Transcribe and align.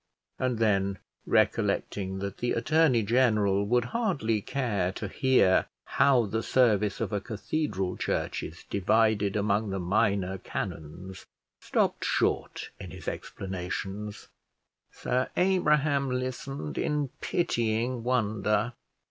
And 0.39 0.57
then, 0.57 0.97
recollecting 1.27 2.17
that 2.17 2.37
the 2.39 2.53
attorney 2.53 3.03
general 3.03 3.67
would 3.67 3.85
hardly 3.93 4.41
care 4.41 4.91
to 4.93 5.07
hear 5.07 5.67
how 5.85 6.25
the 6.25 6.41
service 6.41 6.99
of 6.99 7.13
a 7.13 7.21
cathedral 7.21 7.97
church 7.97 8.41
is 8.41 8.63
divided 8.71 9.35
among 9.35 9.69
the 9.69 9.77
minor 9.77 10.39
canons, 10.39 11.27
stopped 11.59 12.03
short 12.03 12.71
in 12.79 12.89
his 12.89 13.07
explanations. 13.07 14.27
Sir 14.91 15.29
Abraham 15.37 16.09
listened 16.09 16.79
in 16.79 17.09
pitying 17.21 18.03
wonder. 18.03 18.73